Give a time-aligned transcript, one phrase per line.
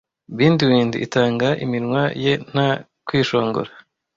[0.35, 2.69] bindweed itanga iminwa ye nta
[3.07, 3.71] kwishongora